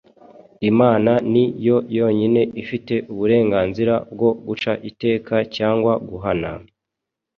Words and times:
Imana 0.69 1.11
ni 1.31 1.43
yo 1.67 1.77
yonyine 1.97 2.41
ifite 2.61 2.93
uburenganzira 3.11 3.93
bwo 4.13 4.29
guca 4.45 4.71
iteka 4.89 5.35
cyangwa 5.55 5.93
guhana, 6.09 6.51